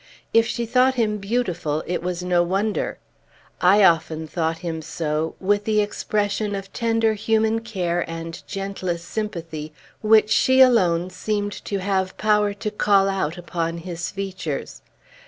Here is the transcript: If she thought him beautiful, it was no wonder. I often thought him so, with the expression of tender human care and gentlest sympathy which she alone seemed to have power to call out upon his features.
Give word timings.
If 0.33 0.47
she 0.47 0.65
thought 0.65 0.95
him 0.95 1.19
beautiful, 1.19 1.83
it 1.85 2.01
was 2.01 2.23
no 2.23 2.41
wonder. 2.41 2.97
I 3.61 3.83
often 3.83 4.25
thought 4.25 4.57
him 4.57 4.81
so, 4.81 5.35
with 5.39 5.65
the 5.65 5.79
expression 5.79 6.55
of 6.55 6.73
tender 6.73 7.13
human 7.13 7.59
care 7.59 8.03
and 8.09 8.41
gentlest 8.47 9.07
sympathy 9.07 9.73
which 10.01 10.31
she 10.31 10.59
alone 10.59 11.11
seemed 11.11 11.51
to 11.65 11.77
have 11.79 12.17
power 12.17 12.51
to 12.55 12.71
call 12.71 13.07
out 13.07 13.37
upon 13.37 13.77
his 13.77 14.09
features. 14.09 14.81